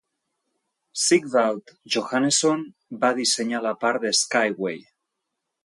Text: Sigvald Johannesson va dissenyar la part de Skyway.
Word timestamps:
Sigvald 1.01 1.73
Johannesson 1.95 2.65
va 3.05 3.13
dissenyar 3.21 3.63
la 3.67 3.75
part 3.85 4.03
de 4.07 4.15
Skyway. 4.23 4.85